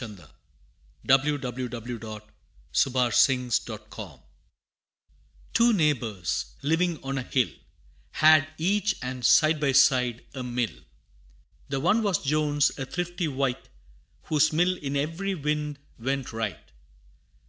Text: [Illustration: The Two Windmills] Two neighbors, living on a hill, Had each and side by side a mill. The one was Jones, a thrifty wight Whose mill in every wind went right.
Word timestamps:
[Illustration: 0.00 0.28
The 1.42 2.22
Two 2.72 2.88
Windmills] 2.88 4.20
Two 5.52 5.72
neighbors, 5.72 6.46
living 6.62 7.02
on 7.02 7.18
a 7.18 7.22
hill, 7.22 7.48
Had 8.12 8.46
each 8.58 8.94
and 9.02 9.24
side 9.26 9.58
by 9.58 9.72
side 9.72 10.24
a 10.34 10.44
mill. 10.44 10.70
The 11.68 11.80
one 11.80 12.04
was 12.04 12.22
Jones, 12.24 12.70
a 12.78 12.86
thrifty 12.86 13.26
wight 13.26 13.68
Whose 14.26 14.52
mill 14.52 14.76
in 14.76 14.96
every 14.96 15.34
wind 15.34 15.80
went 15.98 16.32
right. 16.32 16.70